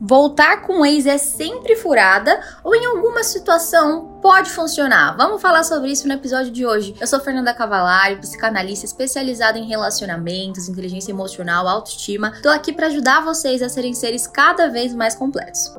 Voltar 0.00 0.62
com 0.62 0.80
o 0.80 0.86
ex 0.86 1.04
é 1.04 1.18
sempre 1.18 1.76
furada 1.76 2.40
ou 2.64 2.74
em 2.74 2.86
alguma 2.86 3.22
situação 3.22 4.18
pode 4.22 4.50
funcionar? 4.50 5.14
Vamos 5.14 5.42
falar 5.42 5.62
sobre 5.62 5.92
isso 5.92 6.08
no 6.08 6.14
episódio 6.14 6.50
de 6.50 6.64
hoje. 6.64 6.94
Eu 6.98 7.06
sou 7.06 7.20
Fernanda 7.20 7.52
Cavalari, 7.52 8.16
psicanalista 8.16 8.86
especializada 8.86 9.58
em 9.58 9.68
relacionamentos, 9.68 10.70
inteligência 10.70 11.12
emocional, 11.12 11.68
autoestima. 11.68 12.32
Tô 12.42 12.48
aqui 12.48 12.72
para 12.72 12.86
ajudar 12.86 13.22
vocês 13.22 13.60
a 13.60 13.68
serem 13.68 13.92
seres 13.92 14.26
cada 14.26 14.70
vez 14.70 14.94
mais 14.94 15.14
completos. 15.14 15.70